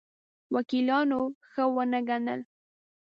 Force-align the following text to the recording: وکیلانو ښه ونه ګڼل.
وکیلانو 0.55 1.21
ښه 1.49 1.63
ونه 1.75 1.99
ګڼل. 2.09 2.41